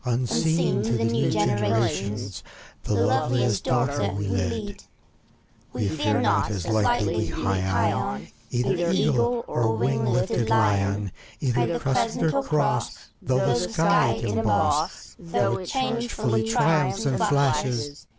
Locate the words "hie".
7.27-7.91